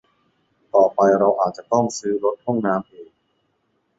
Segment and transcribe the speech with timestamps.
[0.73, 3.09] ต่อไปเราอาจจะต้องซื้อรถห้องน้ำเอง